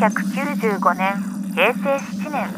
[0.00, 1.12] 1995年
[1.54, 2.48] 平成7年。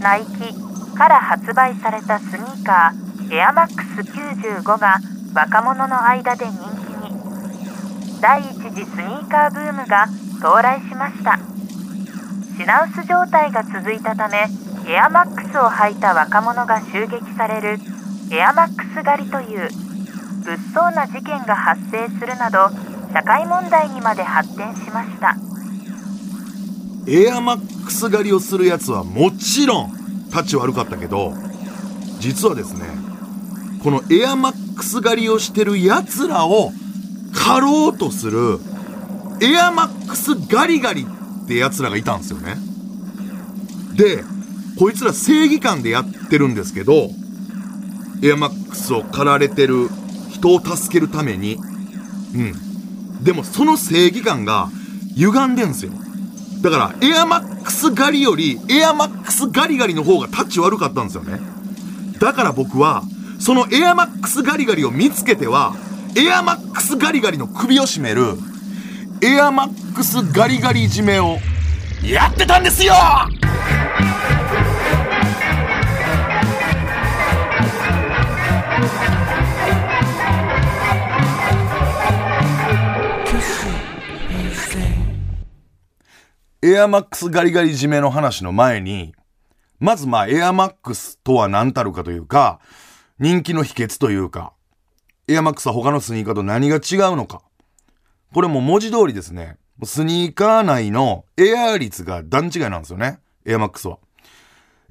[0.00, 4.96] ナイキから発売されたスニーカーエアマックス95が
[5.34, 6.60] 若者の間で人気
[7.04, 8.20] に。
[8.22, 10.06] 第一次スニーカーブームが
[10.38, 11.38] 到来しました。
[12.56, 14.46] 品薄状態が続いたため
[14.88, 17.78] エアマックスを履いた若者が襲撃される
[18.30, 19.68] エアマックス狩りという
[20.44, 22.70] 物騒な事件が発生するなど
[23.12, 25.51] 社会問題にまで発展しました。
[27.06, 29.92] エアマックス狩りをするやつはもちろん
[30.30, 31.32] 立ち悪かったけど
[32.20, 32.86] 実はですね
[33.82, 36.70] このエアマックス狩りをしてるやつらを
[37.34, 38.58] 狩ろうとする
[39.40, 42.56] エアマックスガリガリってやつらがいたんですよね。
[43.96, 44.22] で
[44.78, 47.10] こいつら正義感でやってるんですけど
[48.22, 49.88] エアマックスを狩られてる
[50.30, 53.24] 人を助けるためにうん。
[53.24, 54.68] でもその正義感が
[55.16, 55.92] 歪んでんすよ。
[56.62, 61.40] だからエアマックス狩りよりエアマックスガリガリの方がタッチ悪かったんですよね。
[62.20, 63.02] だから僕は
[63.40, 65.74] そのエアマックスガリガリを見つけては
[66.16, 68.36] エアマックスガリガリの首を絞める
[69.20, 71.38] エアマックスガリガリ締めを
[72.04, 72.94] やってたんですよ！
[86.64, 89.16] エアマックスガリガリ締めの話の前に、
[89.80, 92.60] まずまあエアマックスとは何たるかというか、
[93.18, 94.52] 人気の秘訣というか、
[95.26, 96.78] エアマックスは他のスニーカーと何が違
[97.12, 97.42] うのか。
[98.32, 103.18] これも文字通りですね、スニーカー内のエア率が段違いなんですよね。
[103.44, 103.98] エアマックスは。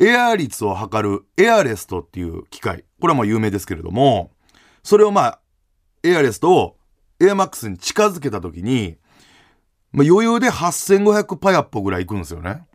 [0.00, 2.86] エア率を測るエアレストっていう機械。
[2.98, 4.30] これはもう有名ですけれども、
[4.82, 5.40] それをまあ、
[6.02, 6.78] エアレストを
[7.20, 8.96] エアマックスに近づけたときに、
[9.92, 12.66] まあ、余裕で8500パヤッポぐらいいくんですよね。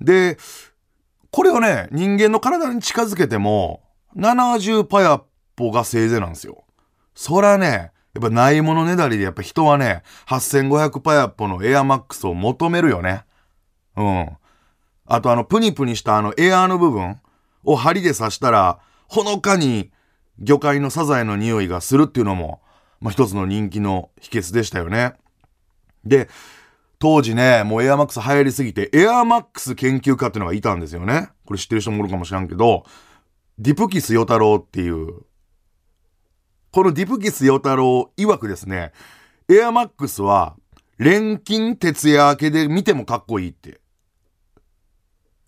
[0.00, 0.38] で、
[1.30, 3.82] これをね、人間の体に近づけても、
[4.16, 5.22] 70パヤッ
[5.54, 6.64] ポがせいぜいなんですよ。
[7.14, 13.24] そらね、やっぱないものねだりでやっぱ人はね、8500パヤッポのエアマックスを求めるよね。
[13.96, 14.30] うん。
[15.04, 17.20] あとあの、プニプニしたあのエアーの部分
[17.64, 18.78] を針で刺したら、
[19.08, 19.90] ほのかに
[20.38, 22.62] 魚介のサザエの匂いがするっていうのも、
[23.00, 25.14] まあ、一つの人気の秘訣でしたよね。
[26.06, 26.28] で、
[26.98, 31.28] 当時ね、もうエアマックス流行りすぎて、エアマックス研究家っていうのがいたんですよね。
[31.44, 32.84] これ知ってる人もおるかもしらんけど、
[33.58, 35.22] ディプキスヨタロウっていう、
[36.72, 38.92] このディプキスヨタロウ曰くですね、
[39.48, 40.56] エアマックスは、
[40.98, 43.80] 錬金徹夜明けで見てもかっこいいって、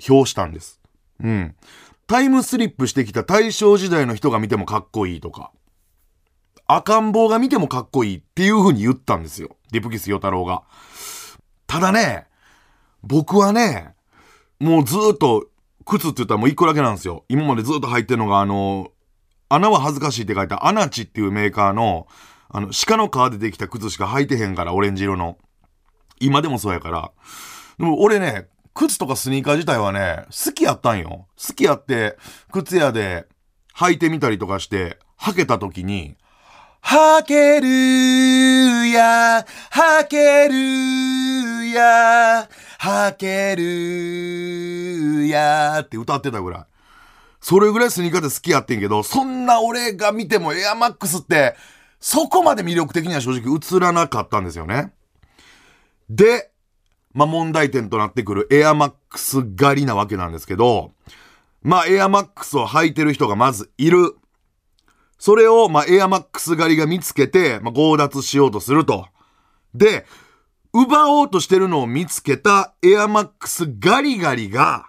[0.09, 0.81] 表したんです。
[1.21, 1.57] うん。
[2.07, 5.53] タイムスリップしてきた大正時代の人が見てもかっこいいとか、
[6.67, 9.58] 赤ん坊が見てもかっこいいっていう風に言ったんですよ。
[9.71, 10.63] ディプキスヨタロウが。
[11.67, 12.27] ただね、
[13.03, 13.95] 僕はね、
[14.61, 15.47] もうずっと、
[15.85, 17.25] 靴って言ったらもう一個だけなんですよ。
[17.29, 18.91] 今までずっと入ってるのが、あの、
[19.49, 22.07] 穴は恥ずかしいって書いたアナチっていうメーカーの、
[22.51, 25.39] あの、鹿の皮でできた靴しか履いてへんから、オレンジ色の。
[26.21, 27.13] 今でもそうやから。
[27.79, 31.27] でも俺ね、靴とかスニーカー自体はね、好きやったんよ。
[31.37, 32.19] 好きやって、
[32.53, 33.27] 靴屋で
[33.77, 36.17] 履いてみたりとかして、履けた時に、
[36.81, 46.65] はけるや、はけるや、はけるやって歌ってたぐらい。
[47.41, 51.57] それぐらいスニーカーで好きやってんけど、そんな俺が見てもエアマックスって、
[52.01, 54.93] そこまで魅力的には正直映らなかったんですよね。
[56.11, 56.51] で、
[57.15, 60.93] まあ、問題点となってくるエアマックス狩りなわけなんですけど、
[61.63, 64.18] まあ、エアマックスを履いてる人がまずいる。
[65.19, 69.07] それを、まあ、エアマックス狩りが見つけて、まあ、強奪しようとすると。
[69.75, 70.07] で、
[70.73, 74.87] 奪おうとしてるのを見つけたエアマックスガリガリが、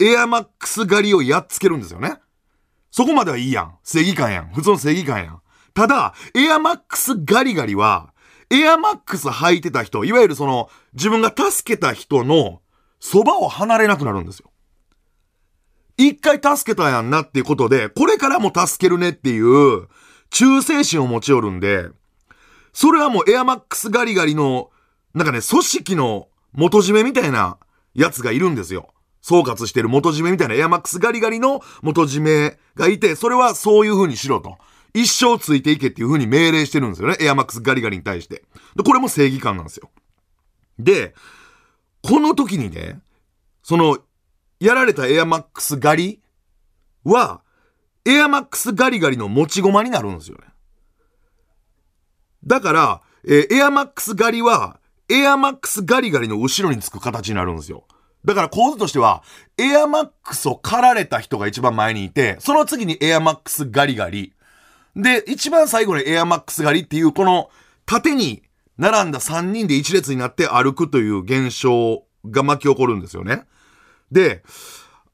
[0.00, 2.18] エアマックス狩りをやっつけるんですよね。
[2.90, 3.78] そこまではいいやん。
[3.82, 4.52] 正義感やん。
[4.52, 5.40] 普通の正義感やん。
[5.74, 8.12] ただ、エアマックスガリガリは、
[8.50, 12.60] エアマックス履いてた人、いわゆるその、自分が助けた人の、
[13.00, 14.50] そばを離れなくなるんですよ。
[15.96, 19.88] 一回助けたやんなっていうことで、これからも助けるねっていう、
[20.30, 21.88] 忠誠心を持ち寄るんで、
[22.72, 24.70] それはもうエアマックスガリガリの、
[25.14, 27.58] なんかね、組織の元締めみたいな
[27.94, 28.88] やつがいるんですよ。
[29.22, 34.58] 総括してる元締めみたいなエアマックスガリガリの元締めがいて、それはそういう風にしろと。
[34.92, 37.16] 一生ついていけっていう風に命令してるんですよね。
[37.20, 38.44] エアマックスガリガリに対して。
[38.76, 39.90] で、これも正義感なんですよ。
[40.78, 41.14] で、
[42.02, 43.00] この時にね、
[43.62, 43.98] その
[44.64, 46.20] やられたエアマックス狩り
[47.04, 47.42] は、
[48.06, 50.44] エアマックスガリガリの持ち駒になるんですよね。
[52.46, 54.80] だから、えー、エアマックス狩りは、
[55.10, 57.84] エアマックスガリガリの後ろにつく形になるんですよ。
[58.24, 59.22] だから構図としては、
[59.58, 64.32] エアマックスを狩られた人が一番前にいて、その次にエアマックスガリガリ。
[64.96, 67.50] で、一番最後にエアマックスガリっていう、この
[67.84, 68.42] 縦に
[68.78, 73.44] 並んだ3人で一列になって歩くという現象が巻き起こるんですよね。
[74.14, 74.42] で、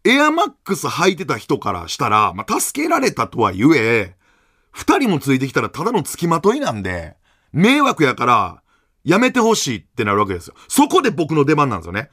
[0.04, 4.14] エアマックス履いてた人からしたら、まあ、助けられたとは言え、
[4.70, 7.16] 二人もついてきたらただの付きまといなんで、
[7.52, 8.62] 迷惑やから、
[9.02, 10.54] やめてほしいってなるわけですよ。
[10.68, 12.10] そこで僕の出番なんですよね。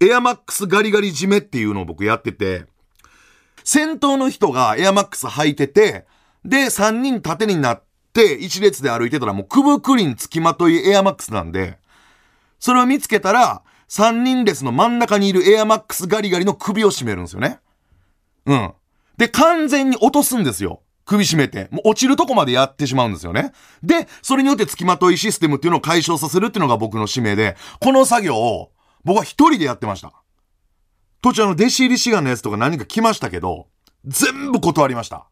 [0.00, 2.66] エアマックスガリガリ締めっていうのを僕やってて、
[3.64, 6.06] 先頭の人がエアマックス履いてて、
[6.44, 11.78] で、三人縦になって一列で歩いてたらもうくぶくりん付きまといエアマックスなんで、
[12.60, 17.60] それを見つけたら、三人列の真ん中にいるエアマックスガリガリの首を絞めるんですよね。
[18.46, 18.72] うん。
[19.16, 20.82] で、完全に落とすんですよ。
[21.04, 21.68] 首絞めて。
[21.70, 23.52] もう落ちるとこまでやってしまうんですよね。
[23.82, 28.72] で、それによって付きまといシステムっていうのを解消させるっていうのが僕の使命で、この作業を
[29.04, 30.12] 僕は一人でやってました。
[31.22, 33.68] 途中あの、弟子入り志願のやつとか何か来ましたけど、
[34.04, 35.26] 全部断りました。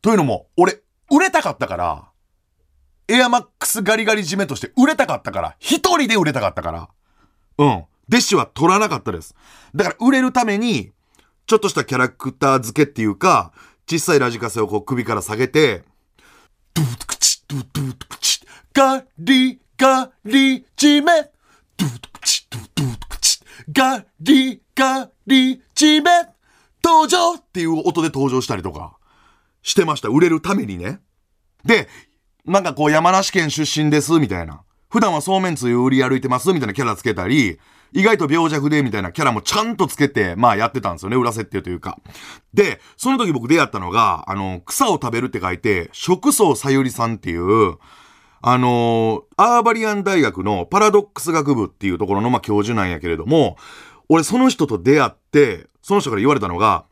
[0.00, 0.80] というのも、俺、
[1.10, 2.08] 売れたかったから、
[3.08, 6.88] エアマックスガリガリ締めとして売れたかったから、一人で売れたかったから、
[7.58, 7.84] うん。
[8.08, 9.34] 弟子は取らなかったです。
[9.74, 10.92] だから売れるために、
[11.46, 13.52] ちょっとしたキャラクター付けっていうか、
[13.88, 15.84] 小さいラジカセをこう首から下げて、
[16.74, 21.22] ドゥトクチドゥドゥトクチガリガリ締め
[21.76, 23.40] ドゥトクチドゥドゥトクチ
[23.72, 26.10] ガリガリ締め
[26.82, 28.96] 登場っていう音で登場したりとか
[29.62, 30.08] してました。
[30.08, 31.00] 売れるためにね。
[31.64, 31.88] で、
[32.44, 34.62] なんかこう山梨県出身ですみたいな。
[34.92, 37.58] 普段はそうめんつゆ売り歩いてますみたいなキャラつけたり、
[37.92, 41.16] 意外と病弱でみたいなキャラもちゃんとつけて、まあやってたんですよね。
[41.16, 41.98] 裏設定というか。
[42.52, 47.78] で、その時僕出会ったのが、あの、草を食べるって書いて、食草さゆりさんっていう、
[48.42, 53.56] あのアーバリアン大学のパラドックス学部っていうところの、まあ、教授なんやけれども、
[54.10, 56.84] 俺その人と出会って、その人から言われたのが、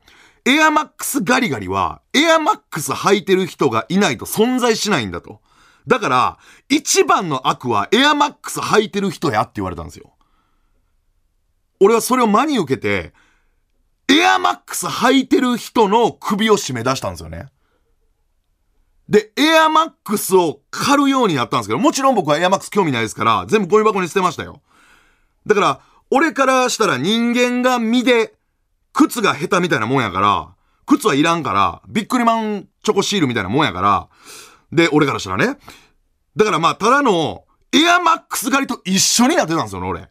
[0.47, 5.43] エアマックスガリガリは、エアマックス履いてる人がいないと存在しないんだと。
[5.87, 6.39] だから、
[6.69, 10.13] 一番の悪はエアマックス履いてる人やって言われたんですよ。
[11.81, 13.15] 俺はそれを真に受けて、
[14.09, 17.47] エアマックス履いてる人の首を締め出したんですよね。
[19.09, 24.63] で、エアマックスを狩るようになったんですけど、もちろん僕はエアマックス興味ないですから、全部ゴミ箱に捨てましたよ。
[25.47, 25.81] だから、
[26.11, 28.35] 俺からしたら人間が身で、
[28.93, 30.55] 靴が下手みたいなもんやから、
[30.87, 34.09] 靴はいらんから、ビックリマンチョコシールみたいなもんやから、
[34.73, 35.59] で、俺からしたらね。
[36.37, 40.09] だからまあ、ただの、エアマックス狩りと一緒になってたんですよね、俺。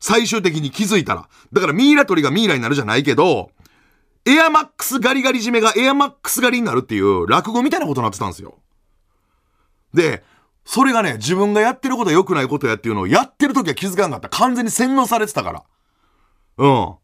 [0.00, 1.28] 最終的に気づいたら。
[1.52, 3.50] だからミイラ取りがミイラになるじゃないけど、
[4.24, 8.58] エアマックスガリガリ締めがエアマックス狩りになるっていう落語みたいなことになってたんですよ。
[9.94, 10.24] で、
[10.64, 14.28] それがね、自分がやってることは良くないことやっていうのをやってる時は気づかなかった。
[14.28, 15.62] 完全に洗脳されてたから。
[16.58, 16.94] うん。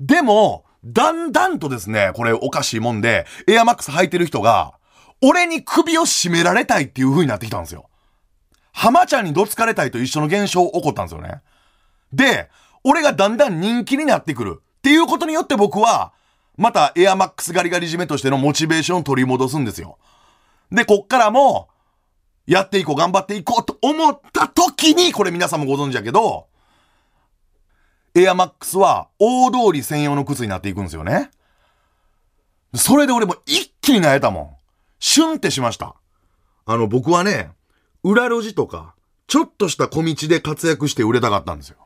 [0.00, 4.74] でも、だんだんとですね、これおかしいもんで、エアマックス履いてる人が、
[5.22, 7.88] 俺に首を絞められたいっていう風になってきたんですよ。
[8.72, 11.40] 浜ちゃんにどつかれたいと一緒の現象起こったんですよね。
[12.12, 12.50] で、
[12.84, 16.12] 俺がだんだん人気になってくるっていうことによって僕は、
[16.56, 19.98] またエアマックスガリガリ締めとしてのモチベーションを取り戻すんですよ。
[20.70, 21.68] で、こっからも、
[22.46, 26.46] やっていこう、頑張っていこうと思った時に、これ皆さんもご存知やけど、
[28.14, 31.30] エアマックスは大通り専用の靴になっていくんですよね。
[32.74, 34.55] それで俺も一気に萎えたもん。
[34.98, 35.94] シュンってしました。
[36.64, 37.50] あの、僕はね、
[38.02, 38.94] 裏路地とか、
[39.26, 41.85] ちょっとした小道で活躍して売れたかったんですよ。